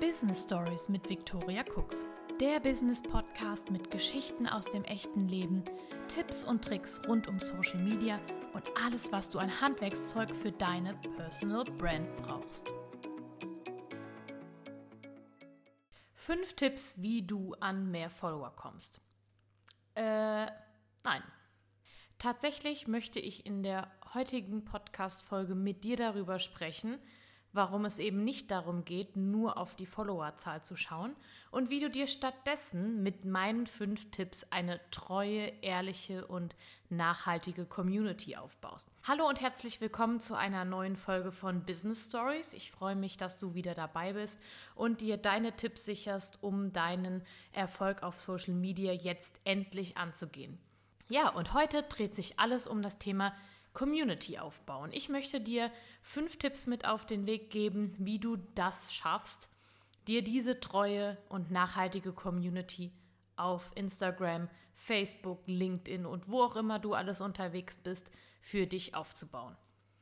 Business 0.00 0.44
Stories 0.44 0.88
mit 0.88 1.06
Victoria 1.10 1.62
Cooks. 1.76 2.06
Der 2.40 2.58
Business 2.58 3.02
Podcast 3.02 3.70
mit 3.70 3.90
Geschichten 3.90 4.48
aus 4.48 4.64
dem 4.64 4.82
echten 4.84 5.28
Leben, 5.28 5.62
Tipps 6.08 6.42
und 6.42 6.64
Tricks 6.64 7.02
rund 7.06 7.28
um 7.28 7.38
Social 7.38 7.78
Media 7.78 8.18
und 8.54 8.64
alles, 8.82 9.12
was 9.12 9.28
du 9.28 9.38
an 9.38 9.60
Handwerkszeug 9.60 10.34
für 10.34 10.52
deine 10.52 10.94
Personal 11.16 11.64
Brand 11.64 12.16
brauchst. 12.16 12.72
Fünf 16.14 16.54
Tipps, 16.54 17.02
wie 17.02 17.20
du 17.20 17.52
an 17.60 17.90
mehr 17.90 18.08
Follower 18.08 18.56
kommst. 18.56 19.02
Äh, 19.96 20.46
nein. 21.04 21.22
Tatsächlich 22.16 22.88
möchte 22.88 23.20
ich 23.20 23.44
in 23.44 23.62
der 23.62 23.90
heutigen 24.14 24.64
Podcast-Folge 24.64 25.54
mit 25.54 25.84
dir 25.84 25.96
darüber 25.98 26.38
sprechen, 26.38 26.98
warum 27.52 27.84
es 27.84 27.98
eben 27.98 28.22
nicht 28.22 28.50
darum 28.50 28.84
geht, 28.84 29.16
nur 29.16 29.56
auf 29.56 29.74
die 29.74 29.86
Followerzahl 29.86 30.62
zu 30.62 30.76
schauen 30.76 31.14
und 31.50 31.70
wie 31.70 31.80
du 31.80 31.90
dir 31.90 32.06
stattdessen 32.06 33.02
mit 33.02 33.24
meinen 33.24 33.66
fünf 33.66 34.10
Tipps 34.10 34.44
eine 34.50 34.80
treue, 34.90 35.52
ehrliche 35.62 36.26
und 36.26 36.54
nachhaltige 36.88 37.66
Community 37.66 38.36
aufbaust. 38.36 38.88
Hallo 39.06 39.28
und 39.28 39.40
herzlich 39.40 39.80
willkommen 39.80 40.20
zu 40.20 40.34
einer 40.34 40.64
neuen 40.64 40.96
Folge 40.96 41.32
von 41.32 41.64
Business 41.64 42.06
Stories. 42.06 42.54
Ich 42.54 42.70
freue 42.70 42.96
mich, 42.96 43.16
dass 43.16 43.38
du 43.38 43.54
wieder 43.54 43.74
dabei 43.74 44.12
bist 44.12 44.40
und 44.74 45.00
dir 45.00 45.16
deine 45.16 45.56
Tipps 45.56 45.84
sicherst, 45.84 46.42
um 46.42 46.72
deinen 46.72 47.22
Erfolg 47.52 48.02
auf 48.02 48.20
Social 48.20 48.54
Media 48.54 48.92
jetzt 48.92 49.40
endlich 49.44 49.96
anzugehen. 49.96 50.58
Ja, 51.08 51.28
und 51.30 51.54
heute 51.54 51.82
dreht 51.82 52.14
sich 52.14 52.38
alles 52.38 52.68
um 52.68 52.82
das 52.82 52.98
Thema 52.98 53.34
Community 53.72 54.38
aufbauen. 54.38 54.90
Ich 54.92 55.08
möchte 55.08 55.40
dir 55.40 55.70
fünf 56.02 56.36
Tipps 56.36 56.66
mit 56.66 56.86
auf 56.86 57.06
den 57.06 57.26
Weg 57.26 57.50
geben, 57.50 57.92
wie 57.98 58.18
du 58.18 58.36
das 58.54 58.92
schaffst, 58.92 59.48
dir 60.08 60.22
diese 60.22 60.60
treue 60.60 61.16
und 61.28 61.50
nachhaltige 61.50 62.12
Community 62.12 62.92
auf 63.36 63.70
Instagram, 63.74 64.48
Facebook, 64.74 65.42
LinkedIn 65.46 66.06
und 66.06 66.28
wo 66.28 66.42
auch 66.42 66.56
immer 66.56 66.78
du 66.78 66.94
alles 66.94 67.20
unterwegs 67.20 67.76
bist, 67.76 68.10
für 68.40 68.66
dich 68.66 68.94
aufzubauen. 68.94 69.56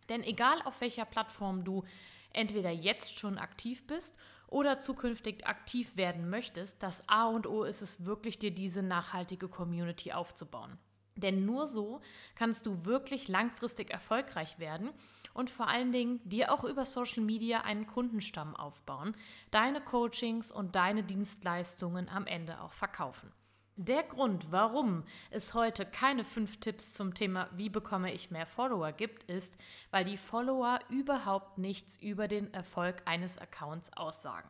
Denn 0.09 0.23
egal 0.23 0.61
auf 0.65 0.81
welcher 0.81 1.05
Plattform 1.05 1.65
du 1.65 1.85
entweder 2.33 2.71
jetzt 2.71 3.19
schon 3.19 3.39
aktiv 3.39 3.87
bist 3.87 4.17
oder 4.47 4.81
zukünftig 4.81 5.47
aktiv 5.47 5.97
werden 5.97 6.31
möchtest, 6.31 6.83
das 6.83 7.09
A 7.09 7.27
und 7.27 7.47
O 7.47 7.65
ist 7.65 7.83
es 7.83 8.05
wirklich, 8.05 8.39
dir 8.39 8.51
diese 8.51 8.83
nachhaltige 8.83 9.49
Community 9.49 10.13
aufzubauen. 10.13 10.79
Denn 11.19 11.45
nur 11.45 11.67
so 11.67 12.01
kannst 12.35 12.67
du 12.67 12.85
wirklich 12.85 13.29
langfristig 13.29 13.91
erfolgreich 13.91 14.59
werden 14.59 14.91
und 15.35 15.51
vor 15.51 15.69
allen 15.69 15.93
Dingen 15.93 16.21
dir 16.25 16.53
auch 16.53 16.65
über 16.65 16.87
Social 16.87 17.23
Media 17.23 17.61
einen 17.63 17.87
Kundenstamm 17.87 18.57
aufbauen, 18.57 19.17
deine 19.51 19.81
Coachings 19.81 20.51
und 20.51 20.75
deine 20.75 21.05
Dienstleistungen 21.05 22.09
am 22.09 22.27
Ende 22.27 22.61
auch 22.61 22.73
verkaufen. 22.73 23.33
Der 23.81 24.03
Grund, 24.03 24.51
warum 24.51 25.05
es 25.31 25.55
heute 25.55 25.87
keine 25.87 26.25
fünf 26.25 26.59
Tipps 26.59 26.93
zum 26.93 27.15
Thema 27.15 27.49
Wie 27.53 27.69
bekomme 27.69 28.13
ich 28.13 28.33
mehr 28.33 28.47
Follower 28.47 28.91
gibt, 28.91 29.23
ist, 29.31 29.57
weil 29.93 30.05
die 30.05 30.17
Follower 30.17 30.81
überhaupt 30.89 31.59
nichts 31.59 31.97
über 31.97 32.27
den 32.27 32.53
Erfolg 32.53 33.03
eines 33.05 33.39
Accounts 33.39 33.93
aussagen. 33.97 34.49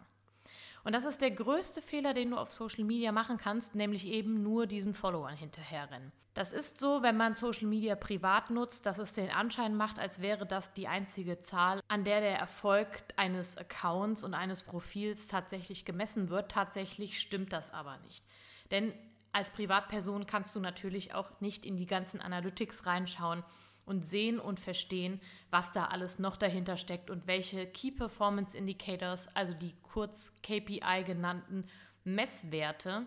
Und 0.85 0.95
das 0.95 1.05
ist 1.05 1.21
der 1.21 1.31
größte 1.31 1.83
Fehler, 1.83 2.15
den 2.15 2.31
du 2.31 2.37
auf 2.37 2.51
Social 2.51 2.85
Media 2.85 3.13
machen 3.13 3.37
kannst, 3.37 3.75
nämlich 3.75 4.07
eben 4.07 4.43
nur 4.43 4.67
diesen 4.67 4.95
Followern 4.95 5.37
hinterherrennen. 5.37 6.13
Das 6.35 6.53
ist 6.53 6.79
so, 6.79 7.03
wenn 7.03 7.17
man 7.17 7.35
Social 7.35 7.67
Media 7.67 7.97
privat 7.97 8.51
nutzt, 8.51 8.87
dass 8.87 8.99
es 8.99 9.13
den 9.13 9.29
Anschein 9.29 9.75
macht, 9.75 9.99
als 9.99 10.23
wäre 10.23 10.47
das 10.47 10.73
die 10.73 10.87
einzige 10.87 11.41
Zahl, 11.41 11.81
an 11.89 12.05
der 12.05 12.21
der 12.21 12.39
Erfolg 12.39 12.89
eines 13.17 13.57
Accounts 13.57 14.23
und 14.23 14.35
eines 14.35 14.63
Profils 14.63 15.27
tatsächlich 15.27 15.85
gemessen 15.85 16.31
wird. 16.31 16.53
Tatsächlich 16.53 17.19
stimmt 17.19 17.53
das 17.53 17.73
aber 17.73 17.97
nicht. 18.07 18.25
Denn 18.71 18.95
als 19.33 19.51
Privatperson 19.51 20.27
kannst 20.27 20.55
du 20.55 20.61
natürlich 20.61 21.13
auch 21.13 21.41
nicht 21.41 21.67
in 21.67 21.77
die 21.77 21.87
ganzen 21.87 22.21
Analytics 22.21 22.87
reinschauen 22.87 23.43
und 23.89 24.07
sehen 24.07 24.39
und 24.39 24.61
verstehen, 24.61 25.21
was 25.51 25.73
da 25.73 25.87
alles 25.87 26.19
noch 26.19 26.37
dahinter 26.37 26.77
steckt 26.77 27.11
und 27.11 27.27
welche 27.27 27.67
Key 27.67 27.91
Performance 27.91 28.57
Indicators, 28.57 29.35
also 29.35 29.55
die 29.55 29.75
kurz 29.83 30.33
KPI 30.43 31.05
genannten 31.05 31.65
Messwerte, 32.05 33.07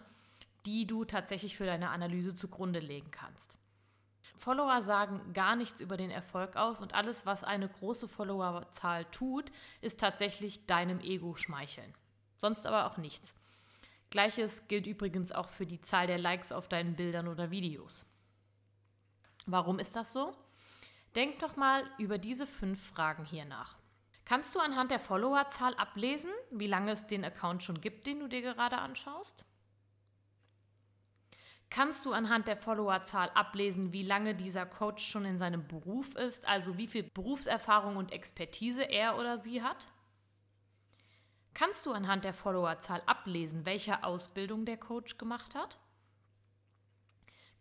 die 0.65 0.85
du 0.85 1.05
tatsächlich 1.05 1.55
für 1.55 1.65
deine 1.65 1.89
Analyse 1.89 2.35
zugrunde 2.35 2.79
legen 2.79 3.11
kannst. 3.11 3.57
Follower 4.37 4.81
sagen 4.81 5.33
gar 5.33 5.55
nichts 5.55 5.81
über 5.81 5.97
den 5.97 6.09
Erfolg 6.09 6.55
aus 6.55 6.81
und 6.81 6.95
alles, 6.95 7.27
was 7.27 7.43
eine 7.43 7.69
große 7.69 8.07
Followerzahl 8.07 9.05
tut, 9.05 9.51
ist 9.81 9.99
tatsächlich 9.99 10.65
deinem 10.65 10.99
Ego 10.99 11.35
schmeicheln. 11.35 11.93
Sonst 12.37 12.65
aber 12.65 12.87
auch 12.87 12.97
nichts. 12.97 13.35
Gleiches 14.09 14.67
gilt 14.67 14.87
übrigens 14.87 15.31
auch 15.31 15.49
für 15.49 15.67
die 15.67 15.81
Zahl 15.81 16.07
der 16.07 16.17
Likes 16.17 16.51
auf 16.51 16.67
deinen 16.67 16.95
Bildern 16.95 17.27
oder 17.27 17.51
Videos. 17.51 18.05
Warum 19.45 19.79
ist 19.79 19.95
das 19.95 20.11
so? 20.11 20.35
Denk 21.15 21.39
doch 21.39 21.55
mal 21.57 21.83
über 21.97 22.17
diese 22.17 22.47
fünf 22.47 22.81
Fragen 22.81 23.25
hier 23.25 23.45
nach. 23.45 23.77
Kannst 24.23 24.55
du 24.55 24.59
anhand 24.59 24.91
der 24.91 24.99
Followerzahl 24.99 25.75
ablesen, 25.75 26.31
wie 26.51 26.67
lange 26.67 26.91
es 26.91 27.07
den 27.07 27.25
Account 27.25 27.63
schon 27.63 27.81
gibt, 27.81 28.07
den 28.07 28.19
du 28.19 28.27
dir 28.27 28.41
gerade 28.41 28.77
anschaust? 28.77 29.45
Kannst 31.69 32.05
du 32.05 32.13
anhand 32.13 32.47
der 32.47 32.57
Followerzahl 32.57 33.29
ablesen, 33.29 33.93
wie 33.93 34.03
lange 34.03 34.35
dieser 34.35 34.65
Coach 34.65 35.05
schon 35.05 35.25
in 35.25 35.37
seinem 35.37 35.67
Beruf 35.67 36.15
ist, 36.15 36.47
also 36.47 36.77
wie 36.77 36.87
viel 36.87 37.03
Berufserfahrung 37.03 37.95
und 37.95 38.11
Expertise 38.11 38.83
er 38.83 39.17
oder 39.17 39.37
sie 39.37 39.63
hat? 39.63 39.87
Kannst 41.53 41.85
du 41.85 41.91
anhand 41.91 42.23
der 42.23 42.33
Followerzahl 42.33 43.01
ablesen, 43.05 43.65
welche 43.65 44.03
Ausbildung 44.03 44.65
der 44.65 44.77
Coach 44.77 45.17
gemacht 45.17 45.55
hat? 45.55 45.79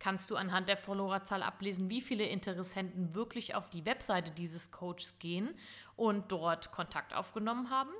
Kannst 0.00 0.30
du 0.30 0.36
anhand 0.36 0.68
der 0.68 0.76
Followerzahl 0.76 1.42
ablesen, 1.42 1.88
wie 1.88 2.00
viele 2.00 2.24
Interessenten 2.24 3.14
wirklich 3.14 3.54
auf 3.54 3.70
die 3.70 3.84
Webseite 3.84 4.32
dieses 4.32 4.72
Coaches 4.72 5.18
gehen 5.20 5.54
und 5.94 6.32
dort 6.32 6.72
Kontakt 6.72 7.14
aufgenommen 7.14 7.70
haben. 7.70 7.92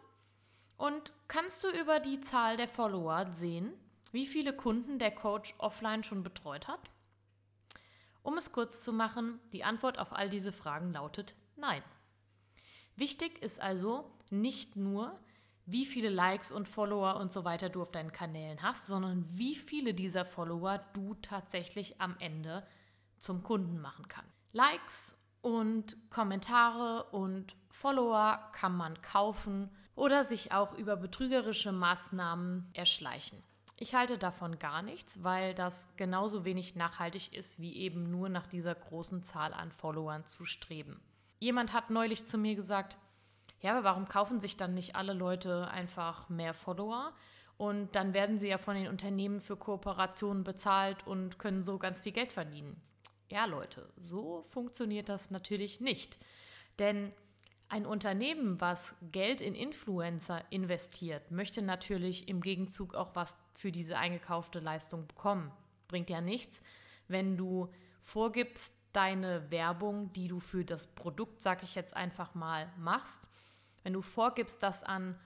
Und 0.77 1.13
kannst 1.29 1.63
du 1.63 1.69
über 1.69 2.01
die 2.01 2.21
Zahl 2.21 2.57
der 2.57 2.69
Follower 2.69 3.27
sehen, 3.31 3.73
wie 4.13 4.27
viele 4.27 4.53
Kunden 4.53 4.99
der 4.99 5.13
Coach 5.13 5.55
offline 5.59 6.03
schon 6.03 6.23
betreut 6.23 6.67
hat? 6.67 6.81
Um 8.23 8.37
es 8.37 8.51
kurz 8.51 8.83
zu 8.83 8.93
machen, 8.93 9.39
die 9.53 9.63
Antwort 9.63 9.99
auf 9.99 10.13
all 10.13 10.29
diese 10.29 10.53
Fragen 10.53 10.93
lautet 10.93 11.37
Nein. 11.57 11.83
Wichtig 12.97 13.43
ist 13.43 13.61
also 13.61 14.11
nicht 14.31 14.77
nur, 14.77 15.19
wie 15.71 15.87
viele 15.87 16.09
Likes 16.09 16.53
und 16.53 16.69
Follower 16.69 17.17
und 17.17 17.33
so 17.33 17.45
weiter 17.45 17.69
du 17.69 17.83
auf 17.83 17.91
deinen 17.91 18.13
Kanälen 18.13 18.63
hast, 18.63 18.87
sondern 18.87 19.27
wie 19.31 19.55
viele 19.55 19.95
dieser 19.95 20.25
Follower 20.25 20.81
du 20.93 21.15
tatsächlich 21.15 22.01
am 22.01 22.17
Ende 22.19 22.67
zum 23.19 23.43
Kunden 23.43 23.81
machen 23.81 24.09
kannst. 24.09 24.31
Likes 24.53 25.17
und 25.43 25.97
Kommentare 26.11 27.05
und 27.13 27.57
Follower 27.69 28.51
kann 28.53 28.77
man 28.77 29.01
kaufen 29.03 29.71
oder 29.95 30.25
sich 30.25 30.53
auch 30.53 30.75
über 30.75 30.97
betrügerische 30.97 31.73
Maßnahmen 31.73 32.71
erschleichen. 32.73 33.43
Ich 33.77 33.95
halte 33.95 34.19
davon 34.19 34.59
gar 34.59 34.83
nichts, 34.83 35.23
weil 35.23 35.55
das 35.55 35.89
genauso 35.97 36.45
wenig 36.45 36.75
nachhaltig 36.75 37.33
ist, 37.33 37.61
wie 37.61 37.77
eben 37.77 38.11
nur 38.11 38.29
nach 38.29 38.47
dieser 38.47 38.75
großen 38.75 39.25
Zahl 39.25 39.55
an 39.55 39.73
Followern 39.73 40.27
zu 40.27 40.45
streben. 40.45 41.01
Jemand 41.39 41.73
hat 41.73 41.89
neulich 41.89 42.27
zu 42.27 42.37
mir 42.37 42.55
gesagt, 42.55 42.99
ja, 43.61 43.73
aber 43.73 43.85
warum 43.85 44.09
kaufen 44.09 44.41
sich 44.41 44.57
dann 44.57 44.75
nicht 44.75 44.97
alle 44.97 45.13
Leute 45.13 45.69
einfach 45.71 46.29
mehr 46.29 46.55
Follower? 46.55 47.13
Und 47.57 47.95
dann 47.95 48.15
werden 48.15 48.39
sie 48.39 48.49
ja 48.49 48.57
von 48.57 48.75
den 48.75 48.89
Unternehmen 48.89 49.39
für 49.39 49.57
Kooperationen 49.57 50.45
bezahlt 50.45 51.07
und 51.07 51.39
können 51.39 51.63
so 51.63 51.79
ganz 51.79 52.01
viel 52.01 52.13
Geld 52.13 52.33
verdienen. 52.33 52.81
Ja, 53.29 53.45
Leute, 53.45 53.93
so 53.97 54.43
funktioniert 54.49 55.11
das 55.11 55.31
natürlich 55.31 55.81
nicht. 55.81 56.19
Denn 56.79 57.13
ein 57.69 57.87
Unternehmen, 57.87 58.61
was 58.61 58.97
Geld 59.13 59.41
in 59.41 59.55
Influencer 59.55 60.43
investiert, 60.51 61.31
möchte 61.31 61.63
natürlich 61.63 62.29
im 62.29 62.41
Gegenzug 62.41 62.95
auch 62.95 63.15
was 63.15 63.37
für 63.55 63.71
diese 63.71 63.99
eingekaufte 63.99 64.59
Leistung 64.59 65.07
bekommen. 65.07 65.53
Bringt 65.87 66.11
ja 66.11 66.21
nichts, 66.21 66.63
wenn 67.09 67.37
du 67.37 67.69
vorgibst, 68.01 68.75
deine 68.93 69.51
Werbung, 69.53 70.13
die 70.15 70.27
du 70.27 70.41
für 70.41 70.65
das 70.65 70.89
Produkt, 70.89 71.43
sag 71.43 71.63
ich 71.63 71.77
jetzt 71.77 71.95
einfach 71.95 72.35
mal, 72.35 72.73
machst, 72.77 73.30
wenn 73.83 73.93
du 73.93 74.03
vorgibst, 74.03 74.63
das 74.63 74.85
an 74.85 75.19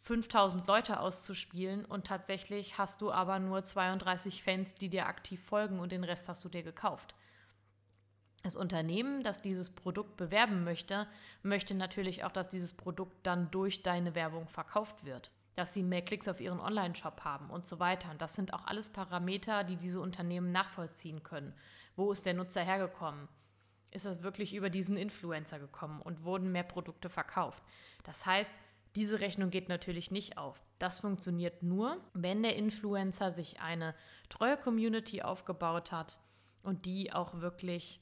5000 0.00 0.66
Leute 0.66 0.98
auszuspielen 0.98 1.84
und 1.84 2.06
tatsächlich 2.06 2.76
hast 2.76 3.00
du 3.02 3.12
aber 3.12 3.38
nur 3.38 3.62
32 3.62 4.42
Fans, 4.42 4.74
die 4.74 4.88
dir 4.88 5.06
aktiv 5.06 5.40
folgen 5.42 5.78
und 5.78 5.92
den 5.92 6.02
Rest 6.02 6.28
hast 6.28 6.44
du 6.44 6.48
dir 6.48 6.64
gekauft. 6.64 7.14
Das 8.42 8.56
Unternehmen, 8.56 9.22
das 9.22 9.40
dieses 9.40 9.70
Produkt 9.70 10.16
bewerben 10.16 10.64
möchte, 10.64 11.06
möchte 11.44 11.74
natürlich 11.76 12.24
auch, 12.24 12.32
dass 12.32 12.48
dieses 12.48 12.72
Produkt 12.72 13.24
dann 13.24 13.52
durch 13.52 13.84
deine 13.84 14.16
Werbung 14.16 14.48
verkauft 14.48 15.04
wird, 15.04 15.30
dass 15.54 15.72
sie 15.72 15.84
mehr 15.84 16.02
Klicks 16.02 16.26
auf 16.26 16.40
ihren 16.40 16.58
Online-Shop 16.58 17.24
haben 17.24 17.50
und 17.50 17.64
so 17.64 17.78
weiter. 17.78 18.10
Und 18.10 18.20
das 18.20 18.34
sind 18.34 18.52
auch 18.52 18.66
alles 18.66 18.90
Parameter, 18.90 19.62
die 19.62 19.76
diese 19.76 20.00
Unternehmen 20.00 20.50
nachvollziehen 20.50 21.22
können. 21.22 21.54
Wo 21.94 22.10
ist 22.10 22.26
der 22.26 22.34
Nutzer 22.34 22.62
hergekommen? 22.62 23.28
Ist 23.92 24.06
das 24.06 24.22
wirklich 24.22 24.54
über 24.54 24.70
diesen 24.70 24.96
Influencer 24.96 25.58
gekommen 25.58 26.00
und 26.02 26.24
wurden 26.24 26.50
mehr 26.50 26.62
Produkte 26.64 27.08
verkauft. 27.08 27.62
Das 28.04 28.26
heißt, 28.26 28.52
Diese 28.94 29.20
Rechnung 29.20 29.50
geht 29.50 29.68
natürlich 29.68 30.10
nicht 30.10 30.36
auf. 30.36 30.62
Das 30.78 31.00
funktioniert 31.00 31.62
nur, 31.62 31.98
wenn 32.12 32.42
der 32.42 32.56
Influencer 32.56 33.30
sich 33.30 33.60
eine 33.60 33.94
treue 34.28 34.56
Community 34.58 35.22
aufgebaut 35.22 35.92
hat 35.92 36.20
und 36.62 36.84
die 36.84 37.12
auch 37.12 37.40
wirklich 37.40 38.00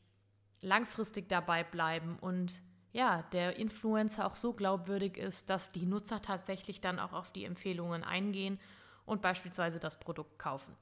langfristig 0.61 1.29
dabei 1.29 1.63
bleiben 1.63 2.19
und 2.21 2.61
ja, 2.93 3.23
der 3.33 3.57
Influencer 3.57 4.27
auch 4.27 4.35
so 4.35 4.53
glaubwürdig 4.53 5.17
ist, 5.17 5.49
dass 5.49 5.69
die 5.69 5.87
Nutzer 5.87 6.21
tatsächlich 6.23 6.81
dann 6.81 6.99
auch 6.99 7.13
auf 7.13 7.31
die 7.31 7.45
Empfehlungen 7.45 8.03
eingehen 8.03 8.59
und 9.07 9.23
beispielsweise 9.23 9.79
das 9.79 10.01
Produkt 10.01 10.41
kaufen. 10.41 10.75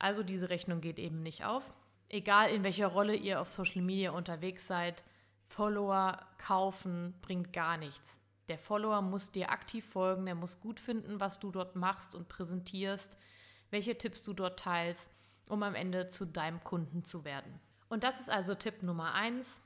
Also 0.00 0.24
diese 0.24 0.50
Rechnung 0.50 0.80
geht 0.80 0.98
eben 0.98 1.22
nicht 1.22 1.44
auf. 1.44 1.72
Egal 2.08 2.50
in 2.50 2.64
welcher 2.64 2.88
Rolle 2.88 3.14
ihr 3.14 3.40
auf 3.40 3.50
Social 3.50 3.82
Media 3.82 4.10
unterwegs 4.10 4.66
seid, 4.66 5.04
Follower 5.46 6.18
kaufen 6.38 7.14
bringt 7.22 7.52
gar 7.52 7.76
nichts. 7.76 8.20
Der 8.48 8.58
Follower 8.58 9.02
muss 9.02 9.32
dir 9.32 9.50
aktiv 9.50 9.84
folgen, 9.84 10.26
der 10.26 10.34
muss 10.34 10.60
gut 10.60 10.80
finden, 10.80 11.20
was 11.20 11.40
du 11.40 11.50
dort 11.50 11.76
machst 11.76 12.14
und 12.14 12.28
präsentierst, 12.28 13.18
welche 13.70 13.96
Tipps 13.96 14.22
du 14.22 14.32
dort 14.32 14.58
teilst, 14.58 15.10
um 15.48 15.62
am 15.62 15.74
Ende 15.74 16.08
zu 16.08 16.26
deinem 16.26 16.62
Kunden 16.64 17.04
zu 17.04 17.24
werden. 17.24 17.60
Und 17.88 18.04
das 18.04 18.20
ist 18.20 18.30
also 18.30 18.54
Tipp 18.54 18.82
Nummer 18.82 19.14
eins. 19.14 19.60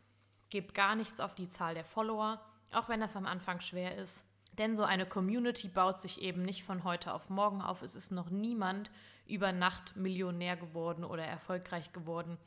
Gebt 0.50 0.74
gar 0.74 0.94
nichts 0.94 1.20
auf 1.20 1.34
die 1.34 1.48
Zahl 1.48 1.74
der 1.74 1.84
Follower, 1.84 2.40
auch 2.72 2.88
wenn 2.88 3.00
das 3.00 3.16
am 3.16 3.26
Anfang 3.26 3.60
schwer 3.60 3.96
ist. 3.96 4.24
Denn 4.58 4.76
so 4.76 4.84
eine 4.84 5.06
Community 5.06 5.68
baut 5.68 6.00
sich 6.00 6.22
eben 6.22 6.42
nicht 6.42 6.64
von 6.64 6.84
heute 6.84 7.12
auf 7.12 7.28
morgen 7.28 7.60
auf. 7.60 7.82
Es 7.82 7.94
ist 7.94 8.10
noch 8.10 8.30
niemand 8.30 8.90
über 9.26 9.52
Nacht 9.52 9.96
Millionär 9.96 10.56
geworden 10.56 11.04
oder 11.04 11.24
erfolgreich 11.24 11.92
geworden. 11.92 12.38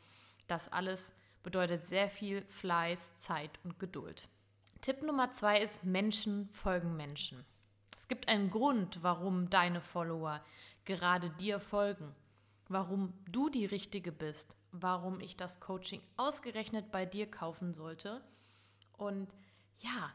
Das 0.47 0.71
alles 0.71 1.13
bedeutet 1.43 1.85
sehr 1.85 2.09
viel 2.09 2.41
Fleiß, 2.43 3.19
Zeit 3.19 3.51
und 3.63 3.79
Geduld. 3.79 4.27
Tipp 4.81 5.03
Nummer 5.03 5.33
zwei 5.33 5.61
ist, 5.61 5.83
Menschen 5.83 6.49
folgen 6.51 6.95
Menschen. 6.95 7.45
Es 7.97 8.07
gibt 8.07 8.27
einen 8.27 8.49
Grund, 8.49 9.03
warum 9.03 9.49
deine 9.49 9.81
Follower 9.81 10.41
gerade 10.85 11.29
dir 11.29 11.59
folgen, 11.59 12.15
warum 12.69 13.13
du 13.29 13.49
die 13.49 13.65
Richtige 13.65 14.11
bist, 14.11 14.57
warum 14.71 15.19
ich 15.19 15.37
das 15.37 15.59
Coaching 15.59 16.01
ausgerechnet 16.17 16.91
bei 16.91 17.05
dir 17.05 17.29
kaufen 17.29 17.73
sollte. 17.73 18.21
Und 18.97 19.29
ja, 19.79 20.11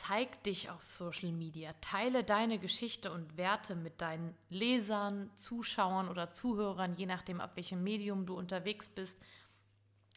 zeig 0.00 0.42
dich 0.44 0.70
auf 0.70 0.88
Social 0.88 1.30
Media, 1.30 1.74
teile 1.82 2.24
deine 2.24 2.58
Geschichte 2.58 3.12
und 3.12 3.36
Werte 3.36 3.76
mit 3.76 4.00
deinen 4.00 4.34
Lesern, 4.48 5.30
Zuschauern 5.36 6.08
oder 6.08 6.32
Zuhörern, 6.32 6.94
je 6.94 7.04
nachdem, 7.04 7.40
auf 7.40 7.54
welchem 7.56 7.82
Medium 7.82 8.24
du 8.24 8.34
unterwegs 8.34 8.88
bist. 8.88 9.20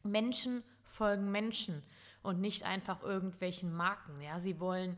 Menschen 0.03 0.63
folgen 0.85 1.31
Menschen 1.31 1.83
und 2.21 2.39
nicht 2.39 2.63
einfach 2.63 3.03
irgendwelchen 3.03 3.73
Marken. 3.73 4.21
Ja, 4.21 4.39
sie 4.39 4.59
wollen 4.61 4.97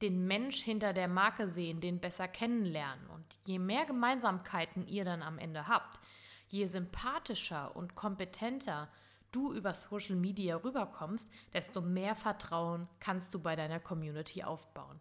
den 0.00 0.26
Mensch 0.26 0.60
hinter 0.62 0.92
der 0.92 1.06
Marke 1.06 1.46
sehen, 1.46 1.80
den 1.80 2.00
besser 2.00 2.26
kennenlernen. 2.26 3.06
Und 3.06 3.24
je 3.44 3.60
mehr 3.60 3.84
Gemeinsamkeiten 3.86 4.88
ihr 4.88 5.04
dann 5.04 5.22
am 5.22 5.38
Ende 5.38 5.68
habt, 5.68 6.00
je 6.48 6.66
sympathischer 6.66 7.76
und 7.76 7.94
kompetenter 7.94 8.88
du 9.32 9.52
über 9.52 9.74
Social 9.74 10.16
Media 10.16 10.56
rüberkommst, 10.56 11.28
desto 11.52 11.80
mehr 11.80 12.14
Vertrauen 12.14 12.88
kannst 13.00 13.34
du 13.34 13.40
bei 13.40 13.56
deiner 13.56 13.80
Community 13.80 14.44
aufbauen. 14.44 15.00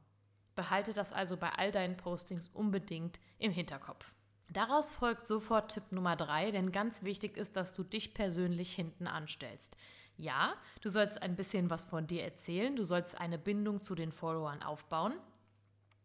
Behalte 0.55 0.93
das 0.93 1.13
also 1.13 1.37
bei 1.37 1.49
all 1.49 1.71
deinen 1.71 1.97
Postings 1.97 2.47
unbedingt 2.49 3.19
im 3.37 3.51
Hinterkopf. 3.51 4.11
Daraus 4.51 4.91
folgt 4.91 5.27
sofort 5.27 5.71
Tipp 5.71 5.91
Nummer 5.91 6.15
drei, 6.15 6.51
denn 6.51 6.71
ganz 6.71 7.03
wichtig 7.03 7.37
ist, 7.37 7.55
dass 7.55 7.73
du 7.73 7.83
dich 7.83 8.13
persönlich 8.13 8.73
hinten 8.73 9.07
anstellst. 9.07 9.77
Ja, 10.17 10.55
du 10.81 10.89
sollst 10.89 11.21
ein 11.21 11.35
bisschen 11.35 11.69
was 11.69 11.85
von 11.85 12.05
dir 12.05 12.23
erzählen, 12.23 12.75
du 12.75 12.83
sollst 12.83 13.19
eine 13.19 13.37
Bindung 13.37 13.81
zu 13.81 13.95
den 13.95 14.11
Followern 14.11 14.61
aufbauen, 14.61 15.13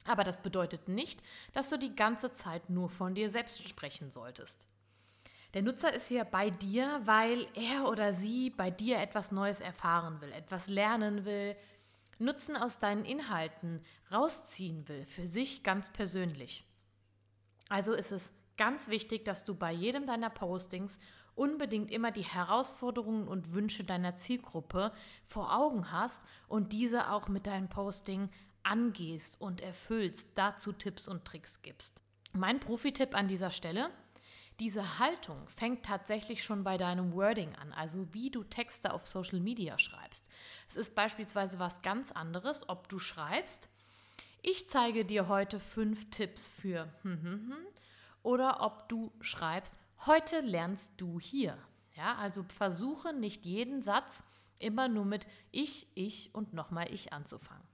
aber 0.05 0.23
das 0.23 0.43
bedeutet 0.43 0.88
nicht, 0.88 1.23
dass 1.52 1.70
du 1.70 1.78
die 1.78 1.94
ganze 1.94 2.32
Zeit 2.32 2.70
nur 2.70 2.88
von 2.88 3.14
dir 3.14 3.31
selbst 3.31 3.69
sprechen 3.69 4.11
solltest. 4.12 4.69
Der 5.56 5.62
Nutzer 5.62 5.94
ist 5.94 6.08
hier 6.08 6.26
bei 6.26 6.50
dir, 6.50 7.00
weil 7.06 7.47
er 7.55 7.88
oder 7.88 8.12
sie 8.12 8.50
bei 8.50 8.70
dir 8.70 8.99
etwas 8.99 9.32
Neues 9.32 9.62
erfahren 9.62 10.20
will, 10.20 10.31
etwas 10.32 10.69
lernen 10.69 11.25
will, 11.25 11.56
Nutzen 12.19 12.58
aus 12.58 12.79
deinen 12.79 13.06
Inhalten 13.06 13.82
rausziehen 14.12 14.87
will, 14.87 15.06
für 15.06 15.26
sich 15.26 15.62
ganz 15.62 15.91
persönlich. 15.91 16.67
Also 17.70 17.94
ist 17.94 18.12
es 18.12 18.35
ganz 18.58 18.88
wichtig, 18.88 19.25
dass 19.25 19.47
du 19.47 19.55
bei 19.55 19.73
jedem 19.73 20.06
deiner 20.06 20.29
Postings 20.29 20.99
unbedingt 21.35 21.91
immer 21.91 22.11
die 22.12 22.25
Herausforderungen 22.25 23.26
und 23.26 23.55
Wünsche 23.55 23.85
deiner 23.85 24.14
Zielgruppe 24.14 24.93
vor 25.25 25.56
Augen 25.56 25.91
hast 25.91 26.23
und 26.49 26.75
diese 26.75 27.11
auch 27.11 27.29
mit 27.29 27.47
deinem 27.47 27.70
Posting 27.70 28.29
angehst 28.62 29.41
und 29.41 29.62
erfüllst, 29.62 30.37
dazu 30.37 30.75
Tipps 30.75 31.09
und 31.09 31.25
Tricks 31.25 31.62
gibst. 31.62 32.02
Mein 32.35 32.61
Profi-Tipp 32.61 33.14
an 33.14 33.26
dieser 33.26 33.50
Stelle, 33.50 33.91
diese 34.61 34.99
Haltung 34.99 35.49
fängt 35.49 35.85
tatsächlich 35.85 36.43
schon 36.43 36.64
bei 36.64 36.79
deinem 36.79 37.12
Wording 37.12 37.55
an, 37.56 37.73
also 37.73 38.12
wie 38.12 38.31
du 38.31 38.43
Texte 38.43 38.94
auf 38.94 39.06
Social 39.06 39.41
Media 39.41 39.79
schreibst. 39.79 40.29
Es 40.69 40.76
ist 40.76 40.94
beispielsweise 40.94 41.58
was 41.58 41.82
ganz 41.82 42.12
anderes, 42.12 42.69
ob 42.69 42.88
du 42.88 42.99
schreibst, 42.99 43.69
ich 44.43 44.70
zeige 44.70 45.05
dir 45.05 45.29
heute 45.29 45.58
fünf 45.58 46.08
Tipps 46.11 46.49
für 46.49 46.88
hm, 47.03 47.23
hm, 47.23 47.50
hm, 47.50 47.67
oder 48.23 48.62
ob 48.62 48.88
du 48.88 49.12
schreibst, 49.20 49.79
heute 50.06 50.41
lernst 50.41 50.93
du 50.99 51.19
hier. 51.20 51.59
Ja, 51.94 52.14
also 52.17 52.44
versuche 52.56 53.12
nicht 53.12 53.44
jeden 53.44 53.82
Satz 53.82 54.23
immer 54.59 54.88
nur 54.88 55.05
mit 55.05 55.26
ich, 55.50 55.88
ich 55.94 56.35
und 56.35 56.52
nochmal 56.55 56.93
ich 56.93 57.12
anzufangen. 57.12 57.67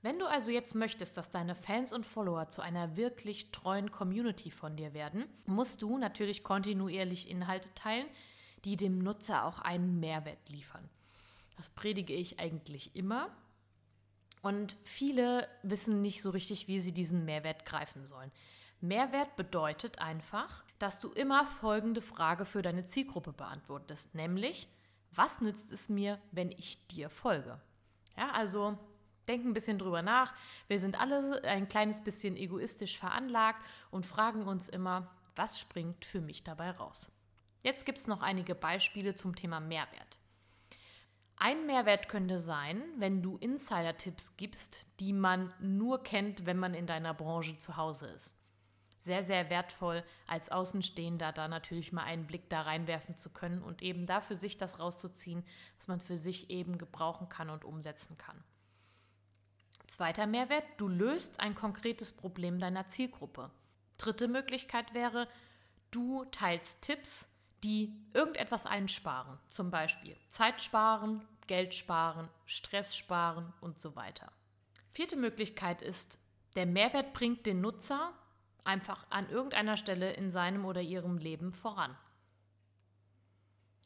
Wenn 0.00 0.18
du 0.18 0.26
also 0.26 0.50
jetzt 0.52 0.74
möchtest, 0.76 1.16
dass 1.16 1.30
deine 1.30 1.56
Fans 1.56 1.92
und 1.92 2.06
Follower 2.06 2.48
zu 2.48 2.62
einer 2.62 2.96
wirklich 2.96 3.50
treuen 3.50 3.90
Community 3.90 4.50
von 4.50 4.76
dir 4.76 4.94
werden, 4.94 5.24
musst 5.46 5.82
du 5.82 5.98
natürlich 5.98 6.44
kontinuierlich 6.44 7.28
Inhalte 7.28 7.74
teilen, 7.74 8.06
die 8.64 8.76
dem 8.76 8.98
Nutzer 8.98 9.44
auch 9.44 9.60
einen 9.60 9.98
Mehrwert 9.98 10.48
liefern. 10.48 10.88
Das 11.56 11.70
predige 11.70 12.14
ich 12.14 12.38
eigentlich 12.38 12.94
immer. 12.94 13.28
Und 14.42 14.76
viele 14.84 15.48
wissen 15.64 16.00
nicht 16.00 16.22
so 16.22 16.30
richtig, 16.30 16.68
wie 16.68 16.78
sie 16.78 16.92
diesen 16.92 17.24
Mehrwert 17.24 17.64
greifen 17.64 18.06
sollen. 18.06 18.30
Mehrwert 18.80 19.34
bedeutet 19.34 19.98
einfach, 19.98 20.62
dass 20.78 21.00
du 21.00 21.10
immer 21.10 21.44
folgende 21.44 22.00
Frage 22.00 22.44
für 22.44 22.62
deine 22.62 22.84
Zielgruppe 22.84 23.32
beantwortest, 23.32 24.14
nämlich, 24.14 24.68
was 25.10 25.40
nützt 25.40 25.72
es 25.72 25.88
mir, 25.88 26.20
wenn 26.30 26.52
ich 26.52 26.86
dir 26.86 27.10
folge? 27.10 27.60
Ja, 28.16 28.30
also 28.30 28.78
denk 29.28 29.44
ein 29.44 29.54
bisschen 29.54 29.78
drüber 29.78 30.02
nach. 30.02 30.34
Wir 30.66 30.80
sind 30.80 31.00
alle 31.00 31.42
ein 31.44 31.68
kleines 31.68 32.02
bisschen 32.02 32.36
egoistisch 32.36 32.98
veranlagt 32.98 33.64
und 33.90 34.06
fragen 34.06 34.42
uns 34.42 34.68
immer, 34.68 35.10
was 35.36 35.60
springt 35.60 36.04
für 36.04 36.20
mich 36.20 36.42
dabei 36.42 36.70
raus? 36.70 37.10
Jetzt 37.62 37.86
gibt 37.86 37.98
es 37.98 38.06
noch 38.06 38.22
einige 38.22 38.54
Beispiele 38.54 39.14
zum 39.14 39.36
Thema 39.36 39.60
Mehrwert. 39.60 40.18
Ein 41.36 41.66
Mehrwert 41.66 42.08
könnte 42.08 42.40
sein, 42.40 42.82
wenn 42.96 43.22
du 43.22 43.36
Insider-Tipps 43.36 44.36
gibst, 44.36 44.88
die 44.98 45.12
man 45.12 45.52
nur 45.60 46.02
kennt, 46.02 46.46
wenn 46.46 46.58
man 46.58 46.74
in 46.74 46.86
deiner 46.86 47.14
Branche 47.14 47.56
zu 47.58 47.76
Hause 47.76 48.08
ist. 48.08 48.36
Sehr, 48.98 49.22
sehr 49.22 49.48
wertvoll, 49.48 50.02
als 50.26 50.50
Außenstehender 50.50 51.32
da 51.32 51.46
natürlich 51.46 51.92
mal 51.92 52.02
einen 52.02 52.26
Blick 52.26 52.48
da 52.48 52.62
reinwerfen 52.62 53.14
zu 53.14 53.30
können 53.30 53.62
und 53.62 53.82
eben 53.82 54.04
da 54.06 54.20
für 54.20 54.34
sich 54.34 54.58
das 54.58 54.80
rauszuziehen, 54.80 55.44
was 55.76 55.86
man 55.86 56.00
für 56.00 56.16
sich 56.16 56.50
eben 56.50 56.76
gebrauchen 56.76 57.28
kann 57.28 57.50
und 57.50 57.64
umsetzen 57.64 58.18
kann. 58.18 58.42
Zweiter 59.88 60.26
Mehrwert, 60.26 60.64
du 60.76 60.86
löst 60.86 61.40
ein 61.40 61.54
konkretes 61.54 62.12
Problem 62.12 62.60
deiner 62.60 62.88
Zielgruppe. 62.88 63.50
Dritte 63.96 64.28
Möglichkeit 64.28 64.92
wäre, 64.92 65.26
du 65.90 66.26
teilst 66.26 66.82
Tipps, 66.82 67.26
die 67.64 67.96
irgendetwas 68.12 68.66
einsparen, 68.66 69.38
zum 69.48 69.70
Beispiel 69.70 70.14
Zeit 70.28 70.60
sparen, 70.60 71.26
Geld 71.46 71.74
sparen, 71.74 72.28
Stress 72.44 72.94
sparen 72.96 73.54
und 73.62 73.80
so 73.80 73.96
weiter. 73.96 74.30
Vierte 74.92 75.16
Möglichkeit 75.16 75.80
ist, 75.80 76.20
der 76.54 76.66
Mehrwert 76.66 77.14
bringt 77.14 77.46
den 77.46 77.62
Nutzer 77.62 78.12
einfach 78.64 79.06
an 79.08 79.30
irgendeiner 79.30 79.78
Stelle 79.78 80.12
in 80.12 80.30
seinem 80.30 80.66
oder 80.66 80.82
ihrem 80.82 81.16
Leben 81.16 81.54
voran. 81.54 81.96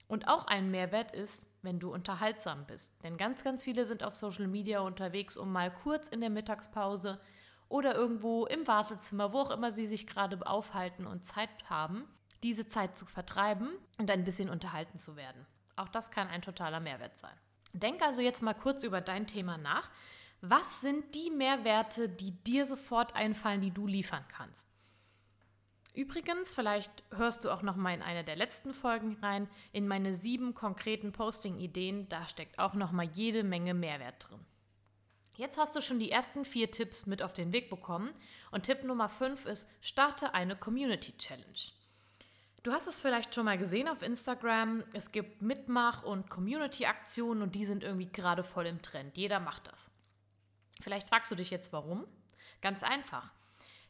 Und 0.08 0.26
auch 0.26 0.46
ein 0.48 0.72
Mehrwert 0.72 1.12
ist, 1.12 1.46
wenn 1.62 1.78
du 1.78 1.92
unterhaltsam 1.92 2.66
bist. 2.66 2.92
Denn 3.02 3.16
ganz, 3.16 3.44
ganz 3.44 3.64
viele 3.64 3.84
sind 3.84 4.02
auf 4.02 4.14
Social 4.14 4.48
Media 4.48 4.80
unterwegs, 4.80 5.36
um 5.36 5.52
mal 5.52 5.72
kurz 5.72 6.08
in 6.08 6.20
der 6.20 6.30
Mittagspause 6.30 7.20
oder 7.68 7.94
irgendwo 7.94 8.46
im 8.46 8.66
Wartezimmer, 8.66 9.32
wo 9.32 9.38
auch 9.38 9.50
immer 9.50 9.72
sie 9.72 9.86
sich 9.86 10.06
gerade 10.06 10.46
aufhalten 10.46 11.06
und 11.06 11.24
Zeit 11.24 11.48
haben, 11.70 12.04
diese 12.42 12.68
Zeit 12.68 12.98
zu 12.98 13.06
vertreiben 13.06 13.70
und 13.98 14.10
ein 14.10 14.24
bisschen 14.24 14.50
unterhalten 14.50 14.98
zu 14.98 15.16
werden. 15.16 15.46
Auch 15.76 15.88
das 15.88 16.10
kann 16.10 16.28
ein 16.28 16.42
totaler 16.42 16.80
Mehrwert 16.80 17.18
sein. 17.18 17.34
Denk 17.72 18.02
also 18.02 18.20
jetzt 18.20 18.42
mal 18.42 18.54
kurz 18.54 18.82
über 18.82 19.00
dein 19.00 19.26
Thema 19.26 19.56
nach. 19.56 19.90
Was 20.42 20.80
sind 20.80 21.14
die 21.14 21.30
Mehrwerte, 21.30 22.08
die 22.08 22.32
dir 22.32 22.66
sofort 22.66 23.14
einfallen, 23.14 23.60
die 23.60 23.70
du 23.70 23.86
liefern 23.86 24.24
kannst? 24.28 24.68
Übrigens, 25.94 26.54
vielleicht 26.54 27.02
hörst 27.10 27.44
du 27.44 27.50
auch 27.50 27.62
noch 27.62 27.76
mal 27.76 27.92
in 27.92 28.02
eine 28.02 28.24
der 28.24 28.36
letzten 28.36 28.72
Folgen 28.72 29.18
rein, 29.20 29.48
in 29.72 29.86
meine 29.86 30.14
sieben 30.14 30.54
konkreten 30.54 31.12
Posting-Ideen, 31.12 32.08
da 32.08 32.26
steckt 32.26 32.58
auch 32.58 32.72
noch 32.74 32.92
mal 32.92 33.04
jede 33.12 33.44
Menge 33.44 33.74
Mehrwert 33.74 34.30
drin. 34.30 34.40
Jetzt 35.36 35.58
hast 35.58 35.76
du 35.76 35.80
schon 35.80 35.98
die 35.98 36.10
ersten 36.10 36.44
vier 36.44 36.70
Tipps 36.70 37.06
mit 37.06 37.22
auf 37.22 37.32
den 37.32 37.52
Weg 37.52 37.68
bekommen 37.68 38.10
und 38.50 38.64
Tipp 38.64 38.84
Nummer 38.84 39.08
fünf 39.08 39.44
ist, 39.44 39.68
starte 39.80 40.34
eine 40.34 40.56
Community 40.56 41.16
Challenge. 41.16 41.72
Du 42.62 42.72
hast 42.72 42.86
es 42.86 43.00
vielleicht 43.00 43.34
schon 43.34 43.46
mal 43.46 43.58
gesehen 43.58 43.88
auf 43.88 44.02
Instagram. 44.02 44.84
Es 44.92 45.10
gibt 45.10 45.42
Mitmach- 45.42 46.04
und 46.04 46.30
Community-Aktionen 46.30 47.42
und 47.42 47.54
die 47.54 47.66
sind 47.66 47.82
irgendwie 47.82 48.10
gerade 48.10 48.44
voll 48.44 48.66
im 48.66 48.82
Trend. 48.82 49.16
Jeder 49.16 49.40
macht 49.40 49.66
das. 49.66 49.90
Vielleicht 50.80 51.08
fragst 51.08 51.30
du 51.30 51.34
dich 51.34 51.50
jetzt, 51.50 51.72
warum? 51.72 52.06
Ganz 52.60 52.84
einfach. 52.84 53.32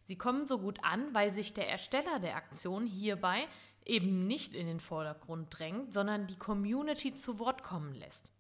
Sie 0.05 0.17
kommen 0.17 0.47
so 0.47 0.59
gut 0.59 0.83
an, 0.83 1.15
weil 1.15 1.33
sich 1.33 1.55
der 1.55 1.69
Ersteller 1.69 2.19
der 2.19 2.37
Aktion 2.37 2.87
hierbei 2.87 3.47
eben 3.85 4.23
nicht 4.23 4.55
in 4.55 4.67
den 4.67 4.81
Vordergrund 4.81 5.59
drängt, 5.59 5.93
sondern 5.93 6.27
die 6.27 6.39
Community 6.39 7.15
zu 7.15 7.39
Wort 7.39 7.63
kommen 7.63 7.95
lässt. 7.95 8.33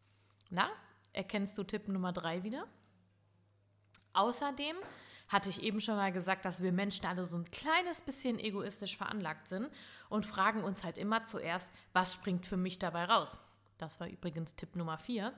Na, 0.50 0.69
erkennst 1.12 1.59
du 1.59 1.64
Tipp 1.64 1.88
Nummer 1.88 2.12
drei 2.12 2.42
wieder? 2.42 2.66
Außerdem 4.12 4.76
hatte 5.28 5.49
ich 5.49 5.62
eben 5.62 5.81
schon 5.81 5.97
mal 5.97 6.12
gesagt, 6.12 6.45
dass 6.45 6.62
wir 6.62 6.73
Menschen 6.73 7.07
alle 7.07 7.25
so 7.25 7.37
ein 7.37 7.50
kleines 7.50 8.02
bisschen 8.02 8.38
egoistisch 8.38 8.97
veranlagt 8.97 9.49
sind 9.49 9.71
und 10.11 10.26
fragen 10.26 10.62
uns 10.62 10.85
halt 10.85 10.99
immer 10.99 11.25
zuerst, 11.25 11.73
was 11.92 12.12
springt 12.12 12.47
für 12.47 12.59
mich 12.59 12.78
dabei 12.78 13.04
raus? 13.04 13.40
Das 13.78 13.99
war 13.99 14.09
übrigens 14.09 14.54
Tipp 14.54 14.76
Nummer 14.76 14.99
vier. 14.99 15.33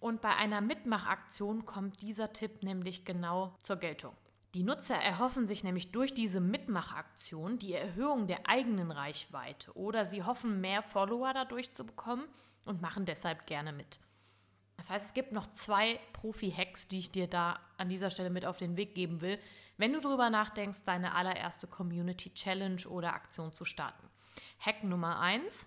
Und 0.00 0.20
bei 0.20 0.34
einer 0.34 0.60
Mitmachaktion 0.60 1.64
kommt 1.64 2.02
dieser 2.02 2.32
Tipp 2.32 2.62
nämlich 2.62 3.04
genau 3.04 3.56
zur 3.62 3.76
Geltung. 3.76 4.16
Die 4.54 4.64
Nutzer 4.64 4.96
erhoffen 4.96 5.46
sich 5.46 5.62
nämlich 5.62 5.92
durch 5.92 6.12
diese 6.12 6.40
Mitmachaktion 6.40 7.60
die 7.60 7.72
Erhöhung 7.72 8.26
der 8.26 8.48
eigenen 8.48 8.90
Reichweite 8.90 9.72
oder 9.76 10.04
sie 10.04 10.24
hoffen, 10.24 10.60
mehr 10.60 10.82
Follower 10.82 11.32
dadurch 11.32 11.72
zu 11.72 11.84
bekommen 11.86 12.26
und 12.64 12.82
machen 12.82 13.04
deshalb 13.04 13.46
gerne 13.46 13.72
mit. 13.72 14.00
Das 14.76 14.90
heißt, 14.90 15.06
es 15.06 15.14
gibt 15.14 15.32
noch 15.32 15.52
zwei 15.52 16.00
Profi-Hacks, 16.14 16.88
die 16.88 16.98
ich 16.98 17.12
dir 17.12 17.28
da 17.28 17.60
an 17.76 17.88
dieser 17.88 18.10
Stelle 18.10 18.30
mit 18.30 18.44
auf 18.44 18.56
den 18.56 18.76
Weg 18.76 18.94
geben 18.94 19.20
will, 19.20 19.38
wenn 19.76 19.92
du 19.92 20.00
darüber 20.00 20.30
nachdenkst, 20.30 20.82
deine 20.84 21.14
allererste 21.14 21.66
Community 21.66 22.34
Challenge 22.34 22.82
oder 22.88 23.14
Aktion 23.14 23.52
zu 23.52 23.64
starten. 23.64 24.08
Hack 24.58 24.82
Nummer 24.82 25.20
eins: 25.20 25.66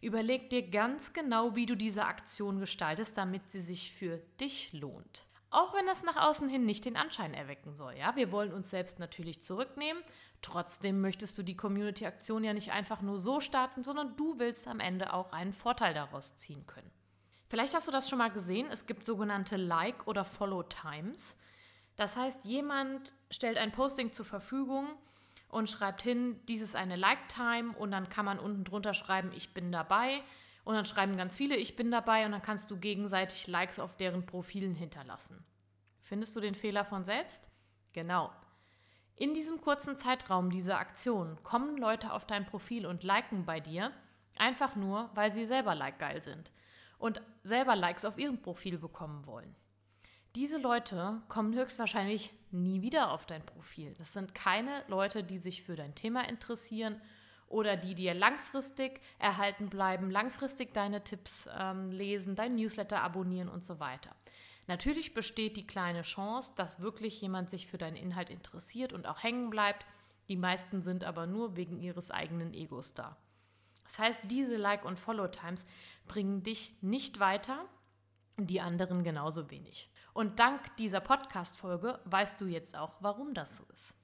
Überleg 0.00 0.48
dir 0.50 0.70
ganz 0.70 1.12
genau, 1.12 1.56
wie 1.56 1.66
du 1.66 1.74
diese 1.74 2.04
Aktion 2.04 2.58
gestaltest, 2.58 3.18
damit 3.18 3.50
sie 3.50 3.60
sich 3.60 3.92
für 3.92 4.18
dich 4.40 4.72
lohnt. 4.72 5.26
Auch 5.50 5.74
wenn 5.74 5.86
das 5.86 6.02
nach 6.02 6.16
außen 6.16 6.48
hin 6.48 6.66
nicht 6.66 6.84
den 6.84 6.96
Anschein 6.96 7.32
erwecken 7.32 7.74
soll. 7.74 7.94
Ja, 7.94 8.16
wir 8.16 8.30
wollen 8.32 8.52
uns 8.52 8.68
selbst 8.68 8.98
natürlich 8.98 9.42
zurücknehmen. 9.42 10.02
Trotzdem 10.42 11.00
möchtest 11.00 11.38
du 11.38 11.42
die 11.42 11.56
Community-Aktion 11.56 12.44
ja 12.44 12.52
nicht 12.52 12.72
einfach 12.72 13.00
nur 13.00 13.18
so 13.18 13.40
starten, 13.40 13.82
sondern 13.82 14.14
du 14.16 14.38
willst 14.38 14.68
am 14.68 14.78
Ende 14.78 15.12
auch 15.14 15.32
einen 15.32 15.52
Vorteil 15.52 15.94
daraus 15.94 16.36
ziehen 16.36 16.66
können. 16.66 16.90
Vielleicht 17.48 17.74
hast 17.74 17.88
du 17.88 17.92
das 17.92 18.10
schon 18.10 18.18
mal 18.18 18.30
gesehen. 18.30 18.68
Es 18.70 18.86
gibt 18.86 19.06
sogenannte 19.06 19.56
Like- 19.56 20.06
oder 20.06 20.26
Follow-Times. 20.26 21.36
Das 21.96 22.16
heißt, 22.16 22.44
jemand 22.44 23.14
stellt 23.30 23.56
ein 23.56 23.72
Posting 23.72 24.12
zur 24.12 24.26
Verfügung 24.26 24.86
und 25.48 25.70
schreibt 25.70 26.02
hin, 26.02 26.38
dies 26.46 26.60
ist 26.60 26.76
eine 26.76 26.96
Like-Time 26.96 27.72
und 27.76 27.90
dann 27.90 28.10
kann 28.10 28.26
man 28.26 28.38
unten 28.38 28.64
drunter 28.64 28.92
schreiben, 28.92 29.32
ich 29.34 29.54
bin 29.54 29.72
dabei. 29.72 30.22
Und 30.68 30.74
dann 30.74 30.84
schreiben 30.84 31.16
ganz 31.16 31.38
viele, 31.38 31.56
ich 31.56 31.76
bin 31.76 31.90
dabei 31.90 32.26
und 32.26 32.32
dann 32.32 32.42
kannst 32.42 32.70
du 32.70 32.76
gegenseitig 32.76 33.46
Likes 33.46 33.78
auf 33.78 33.96
deren 33.96 34.26
Profilen 34.26 34.74
hinterlassen. 34.74 35.42
Findest 36.02 36.36
du 36.36 36.40
den 36.40 36.54
Fehler 36.54 36.84
von 36.84 37.06
selbst? 37.06 37.48
Genau. 37.94 38.30
In 39.16 39.32
diesem 39.32 39.62
kurzen 39.62 39.96
Zeitraum 39.96 40.50
dieser 40.50 40.78
Aktion 40.78 41.42
kommen 41.42 41.78
Leute 41.78 42.12
auf 42.12 42.26
dein 42.26 42.44
Profil 42.44 42.84
und 42.84 43.02
liken 43.02 43.46
bei 43.46 43.60
dir, 43.60 43.92
einfach 44.36 44.76
nur, 44.76 45.08
weil 45.14 45.32
sie 45.32 45.46
selber 45.46 45.74
like 45.74 45.98
geil 45.98 46.22
sind 46.22 46.52
und 46.98 47.22
selber 47.44 47.74
Likes 47.74 48.04
auf 48.04 48.18
ihrem 48.18 48.42
Profil 48.42 48.76
bekommen 48.76 49.24
wollen. 49.24 49.56
Diese 50.36 50.58
Leute 50.58 51.22
kommen 51.28 51.54
höchstwahrscheinlich 51.54 52.30
nie 52.50 52.82
wieder 52.82 53.10
auf 53.12 53.24
dein 53.24 53.46
Profil. 53.46 53.94
Das 53.96 54.12
sind 54.12 54.34
keine 54.34 54.84
Leute, 54.86 55.24
die 55.24 55.38
sich 55.38 55.62
für 55.62 55.76
dein 55.76 55.94
Thema 55.94 56.28
interessieren 56.28 57.00
oder 57.48 57.76
die 57.76 57.94
dir 57.94 58.14
langfristig 58.14 59.00
erhalten 59.18 59.68
bleiben, 59.68 60.10
langfristig 60.10 60.72
deine 60.72 61.02
Tipps 61.04 61.48
ähm, 61.58 61.90
lesen, 61.90 62.34
dein 62.34 62.54
Newsletter 62.54 63.02
abonnieren 63.02 63.48
und 63.48 63.64
so 63.64 63.80
weiter. 63.80 64.14
Natürlich 64.66 65.14
besteht 65.14 65.56
die 65.56 65.66
kleine 65.66 66.02
Chance, 66.02 66.52
dass 66.56 66.80
wirklich 66.80 67.20
jemand 67.22 67.48
sich 67.50 67.66
für 67.66 67.78
deinen 67.78 67.96
Inhalt 67.96 68.28
interessiert 68.28 68.92
und 68.92 69.06
auch 69.06 69.22
hängen 69.22 69.48
bleibt. 69.48 69.86
Die 70.28 70.36
meisten 70.36 70.82
sind 70.82 71.04
aber 71.04 71.26
nur 71.26 71.56
wegen 71.56 71.80
ihres 71.80 72.10
eigenen 72.10 72.52
Egos 72.52 72.92
da. 72.92 73.16
Das 73.84 73.98
heißt, 73.98 74.20
diese 74.24 74.56
Like- 74.56 74.84
und 74.84 74.98
Follow-Times 74.98 75.64
bringen 76.06 76.42
dich 76.42 76.74
nicht 76.82 77.18
weiter 77.18 77.64
die 78.36 78.60
anderen 78.60 79.02
genauso 79.02 79.50
wenig. 79.50 79.90
Und 80.12 80.38
dank 80.38 80.76
dieser 80.76 81.00
Podcast-Folge 81.00 81.98
weißt 82.04 82.40
du 82.40 82.46
jetzt 82.46 82.76
auch, 82.76 82.96
warum 83.00 83.34
das 83.34 83.56
so 83.56 83.64
ist. 83.72 83.94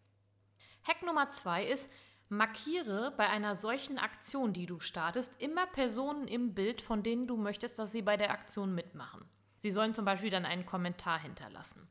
Hack 0.82 1.02
Nummer 1.04 1.30
zwei 1.30 1.64
ist, 1.64 1.90
markiere 2.28 3.12
bei 3.16 3.28
einer 3.28 3.54
solchen 3.54 3.98
Aktion, 3.98 4.52
die 4.52 4.66
du 4.66 4.80
startest, 4.80 5.40
immer 5.40 5.66
Personen 5.66 6.26
im 6.28 6.54
Bild, 6.54 6.80
von 6.82 7.02
denen 7.02 7.26
du 7.26 7.36
möchtest, 7.36 7.78
dass 7.78 7.92
sie 7.92 8.02
bei 8.02 8.16
der 8.16 8.30
Aktion 8.30 8.74
mitmachen. 8.74 9.24
Sie 9.56 9.70
sollen 9.70 9.94
zum 9.94 10.04
Beispiel 10.04 10.30
dann 10.30 10.44
einen 10.44 10.66
Kommentar 10.66 11.18
hinterlassen. 11.18 11.88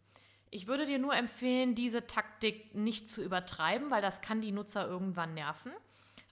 Ich 0.51 0.67
würde 0.67 0.85
dir 0.85 0.99
nur 0.99 1.15
empfehlen, 1.15 1.73
diese 1.73 2.05
Taktik 2.05 2.75
nicht 2.75 3.09
zu 3.09 3.23
übertreiben, 3.23 3.89
weil 3.89 4.01
das 4.01 4.21
kann 4.21 4.41
die 4.41 4.51
Nutzer 4.51 4.87
irgendwann 4.87 5.33
nerven. 5.33 5.71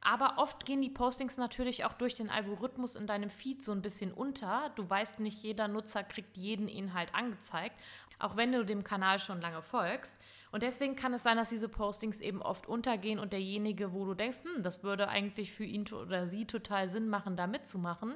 Aber 0.01 0.39
oft 0.39 0.65
gehen 0.65 0.81
die 0.81 0.89
Postings 0.89 1.37
natürlich 1.37 1.85
auch 1.85 1.93
durch 1.93 2.15
den 2.15 2.31
Algorithmus 2.31 2.95
in 2.95 3.05
deinem 3.05 3.29
Feed 3.29 3.63
so 3.63 3.71
ein 3.71 3.83
bisschen 3.83 4.11
unter. 4.11 4.71
Du 4.75 4.89
weißt 4.89 5.19
nicht, 5.19 5.41
jeder 5.43 5.67
Nutzer 5.67 6.03
kriegt 6.03 6.35
jeden 6.37 6.67
Inhalt 6.67 7.13
angezeigt, 7.13 7.79
auch 8.17 8.35
wenn 8.35 8.51
du 8.51 8.65
dem 8.65 8.83
Kanal 8.83 9.19
schon 9.19 9.41
lange 9.41 9.61
folgst. 9.61 10.17
Und 10.51 10.63
deswegen 10.63 10.95
kann 10.95 11.13
es 11.13 11.21
sein, 11.21 11.37
dass 11.37 11.49
diese 11.49 11.69
Postings 11.69 12.19
eben 12.19 12.41
oft 12.41 12.67
untergehen 12.67 13.19
und 13.19 13.31
derjenige, 13.31 13.93
wo 13.93 14.05
du 14.05 14.15
denkst, 14.15 14.39
hm, 14.43 14.63
das 14.63 14.83
würde 14.83 15.07
eigentlich 15.07 15.51
für 15.51 15.65
ihn 15.65 15.85
oder 15.93 16.25
sie 16.25 16.45
total 16.45 16.89
Sinn 16.89 17.07
machen, 17.07 17.37
da 17.37 17.45
mitzumachen, 17.45 18.15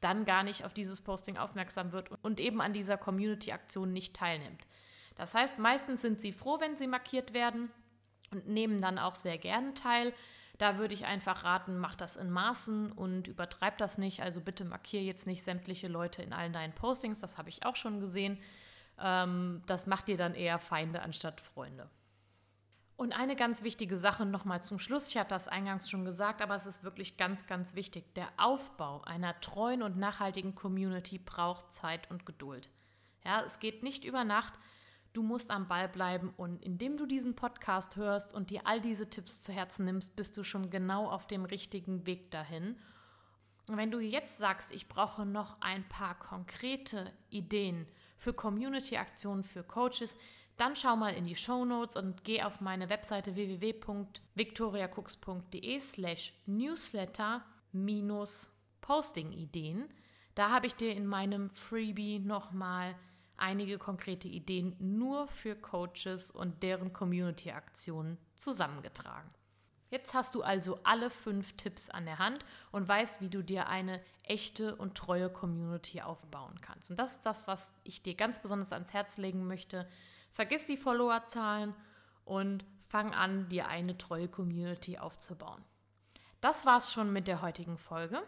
dann 0.00 0.24
gar 0.24 0.42
nicht 0.42 0.64
auf 0.64 0.72
dieses 0.72 1.02
Posting 1.02 1.36
aufmerksam 1.36 1.92
wird 1.92 2.10
und 2.22 2.40
eben 2.40 2.62
an 2.62 2.72
dieser 2.72 2.96
Community-Aktion 2.96 3.92
nicht 3.92 4.16
teilnimmt. 4.16 4.66
Das 5.16 5.34
heißt, 5.34 5.58
meistens 5.58 6.00
sind 6.00 6.20
sie 6.20 6.32
froh, 6.32 6.60
wenn 6.60 6.76
sie 6.76 6.86
markiert 6.86 7.34
werden 7.34 7.70
und 8.32 8.48
nehmen 8.48 8.80
dann 8.80 8.98
auch 8.98 9.14
sehr 9.14 9.38
gerne 9.38 9.74
teil. 9.74 10.14
Da 10.64 10.78
würde 10.78 10.94
ich 10.94 11.04
einfach 11.04 11.44
raten, 11.44 11.76
mach 11.76 11.94
das 11.94 12.16
in 12.16 12.30
Maßen 12.30 12.90
und 12.90 13.28
übertreib 13.28 13.76
das 13.76 13.98
nicht. 13.98 14.22
Also 14.22 14.40
bitte 14.40 14.64
markiere 14.64 15.02
jetzt 15.02 15.26
nicht 15.26 15.42
sämtliche 15.42 15.88
Leute 15.88 16.22
in 16.22 16.32
allen 16.32 16.54
deinen 16.54 16.72
Postings. 16.72 17.20
Das 17.20 17.36
habe 17.36 17.50
ich 17.50 17.66
auch 17.66 17.76
schon 17.76 18.00
gesehen. 18.00 18.38
Ähm, 18.98 19.60
das 19.66 19.86
macht 19.86 20.08
dir 20.08 20.16
dann 20.16 20.34
eher 20.34 20.58
Feinde 20.58 21.02
anstatt 21.02 21.42
Freunde. 21.42 21.90
Und 22.96 23.12
eine 23.12 23.36
ganz 23.36 23.62
wichtige 23.62 23.98
Sache 23.98 24.24
nochmal 24.24 24.62
zum 24.62 24.78
Schluss. 24.78 25.08
Ich 25.08 25.18
habe 25.18 25.28
das 25.28 25.48
eingangs 25.48 25.90
schon 25.90 26.06
gesagt, 26.06 26.40
aber 26.40 26.56
es 26.56 26.64
ist 26.64 26.82
wirklich 26.82 27.18
ganz, 27.18 27.46
ganz 27.46 27.74
wichtig. 27.74 28.14
Der 28.14 28.28
Aufbau 28.38 29.02
einer 29.02 29.38
treuen 29.42 29.82
und 29.82 29.98
nachhaltigen 29.98 30.54
Community 30.54 31.18
braucht 31.18 31.74
Zeit 31.74 32.10
und 32.10 32.24
Geduld. 32.24 32.70
Ja, 33.22 33.42
es 33.42 33.58
geht 33.58 33.82
nicht 33.82 34.06
über 34.06 34.24
Nacht. 34.24 34.54
Du 35.14 35.22
musst 35.22 35.50
am 35.52 35.68
Ball 35.68 35.88
bleiben 35.88 36.34
und 36.36 36.64
indem 36.64 36.96
du 36.96 37.06
diesen 37.06 37.36
Podcast 37.36 37.94
hörst 37.94 38.34
und 38.34 38.50
dir 38.50 38.66
all 38.66 38.80
diese 38.80 39.08
Tipps 39.08 39.42
zu 39.42 39.52
Herzen 39.52 39.84
nimmst, 39.84 40.16
bist 40.16 40.36
du 40.36 40.42
schon 40.42 40.70
genau 40.70 41.08
auf 41.08 41.28
dem 41.28 41.44
richtigen 41.44 42.04
Weg 42.04 42.32
dahin. 42.32 42.76
Und 43.68 43.76
wenn 43.76 43.92
du 43.92 44.00
jetzt 44.00 44.38
sagst, 44.38 44.72
ich 44.72 44.88
brauche 44.88 45.24
noch 45.24 45.60
ein 45.60 45.88
paar 45.88 46.18
konkrete 46.18 47.12
Ideen 47.30 47.86
für 48.16 48.32
Community-Aktionen 48.32 49.44
für 49.44 49.62
Coaches, 49.62 50.16
dann 50.56 50.74
schau 50.74 50.96
mal 50.96 51.14
in 51.14 51.26
die 51.26 51.36
Show 51.36 51.64
Notes 51.64 51.96
und 51.96 52.24
geh 52.24 52.42
auf 52.42 52.60
meine 52.60 52.88
Webseite 52.88 53.36
www.victoriacooks.de 53.36 55.80
slash 55.80 56.34
newsletter 56.46 57.44
minus 57.70 58.50
Posting-Ideen. 58.80 59.88
Da 60.34 60.50
habe 60.50 60.66
ich 60.66 60.74
dir 60.74 60.92
in 60.92 61.06
meinem 61.06 61.50
Freebie 61.50 62.18
nochmal 62.18 62.96
einige 63.36 63.78
konkrete 63.78 64.28
Ideen 64.28 64.76
nur 64.78 65.28
für 65.28 65.56
Coaches 65.56 66.30
und 66.30 66.62
deren 66.62 66.92
Community-Aktionen 66.92 68.18
zusammengetragen. 68.36 69.30
Jetzt 69.90 70.12
hast 70.12 70.34
du 70.34 70.42
also 70.42 70.80
alle 70.82 71.08
fünf 71.08 71.56
Tipps 71.56 71.88
an 71.88 72.04
der 72.04 72.18
Hand 72.18 72.44
und 72.72 72.88
weißt, 72.88 73.20
wie 73.20 73.28
du 73.28 73.42
dir 73.42 73.68
eine 73.68 74.00
echte 74.24 74.74
und 74.74 74.96
treue 74.96 75.30
Community 75.30 76.02
aufbauen 76.02 76.60
kannst. 76.60 76.90
Und 76.90 76.98
das 76.98 77.12
ist 77.12 77.26
das, 77.26 77.46
was 77.46 77.72
ich 77.84 78.02
dir 78.02 78.14
ganz 78.14 78.42
besonders 78.42 78.72
ans 78.72 78.92
Herz 78.92 79.18
legen 79.18 79.46
möchte. 79.46 79.88
Vergiss 80.32 80.66
die 80.66 80.76
Followerzahlen 80.76 81.74
und 82.24 82.64
fang 82.88 83.14
an, 83.14 83.48
dir 83.48 83.68
eine 83.68 83.96
treue 83.96 84.26
Community 84.26 84.98
aufzubauen. 84.98 85.62
Das 86.40 86.66
war's 86.66 86.92
schon 86.92 87.12
mit 87.12 87.28
der 87.28 87.40
heutigen 87.40 87.78
Folge. 87.78 88.22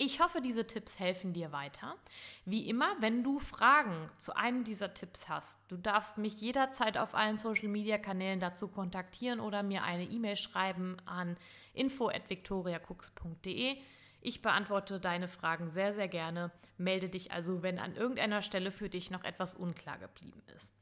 Ich 0.00 0.20
hoffe, 0.20 0.40
diese 0.40 0.64
Tipps 0.64 1.00
helfen 1.00 1.32
dir 1.32 1.50
weiter. 1.50 1.96
Wie 2.44 2.68
immer, 2.68 2.94
wenn 3.00 3.24
du 3.24 3.40
Fragen 3.40 4.08
zu 4.16 4.36
einem 4.36 4.62
dieser 4.62 4.94
Tipps 4.94 5.28
hast, 5.28 5.58
du 5.66 5.76
darfst 5.76 6.18
mich 6.18 6.40
jederzeit 6.40 6.96
auf 6.96 7.16
allen 7.16 7.36
Social-Media-Kanälen 7.36 8.38
dazu 8.38 8.68
kontaktieren 8.68 9.40
oder 9.40 9.64
mir 9.64 9.82
eine 9.82 10.04
E-Mail 10.04 10.36
schreiben 10.36 10.98
an 11.04 11.36
info@victoriacooks.de. 11.74 13.76
Ich 14.20 14.40
beantworte 14.40 15.00
deine 15.00 15.26
Fragen 15.26 15.68
sehr, 15.68 15.92
sehr 15.92 16.06
gerne. 16.06 16.52
Melde 16.76 17.08
dich 17.08 17.32
also, 17.32 17.64
wenn 17.64 17.80
an 17.80 17.96
irgendeiner 17.96 18.42
Stelle 18.42 18.70
für 18.70 18.88
dich 18.88 19.10
noch 19.10 19.24
etwas 19.24 19.54
unklar 19.54 19.98
geblieben 19.98 20.44
ist. 20.54 20.77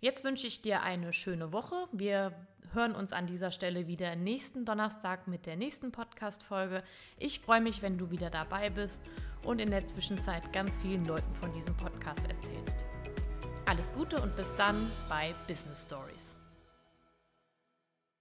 Jetzt 0.00 0.24
wünsche 0.24 0.46
ich 0.46 0.60
dir 0.60 0.82
eine 0.82 1.12
schöne 1.12 1.52
Woche. 1.52 1.74
Wir 1.92 2.32
hören 2.72 2.94
uns 2.94 3.12
an 3.12 3.26
dieser 3.26 3.50
Stelle 3.50 3.86
wieder 3.86 4.14
nächsten 4.14 4.66
Donnerstag 4.66 5.26
mit 5.26 5.46
der 5.46 5.56
nächsten 5.56 5.90
Podcast-Folge. 5.90 6.82
Ich 7.18 7.40
freue 7.40 7.62
mich, 7.62 7.80
wenn 7.80 7.96
du 7.96 8.10
wieder 8.10 8.28
dabei 8.28 8.68
bist 8.68 9.00
und 9.42 9.58
in 9.58 9.70
der 9.70 9.86
Zwischenzeit 9.86 10.52
ganz 10.52 10.76
vielen 10.78 11.06
Leuten 11.06 11.34
von 11.34 11.50
diesem 11.52 11.76
Podcast 11.76 12.28
erzählst. 12.28 12.84
Alles 13.64 13.94
Gute 13.94 14.20
und 14.20 14.36
bis 14.36 14.54
dann 14.54 14.90
bei 15.08 15.34
Business 15.48 15.84
Stories. 15.84 16.36